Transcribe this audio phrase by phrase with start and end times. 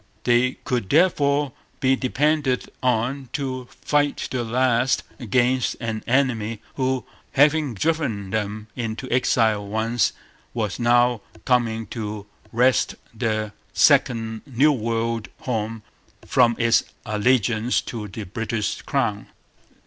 [0.23, 7.05] They could therefore be depended on to fight to the last against an enemy who,
[7.33, 10.13] having driven them into exile once,
[10.55, 15.83] was now coming to wrest their second New World home
[16.25, 19.27] from its allegiance to the British crown.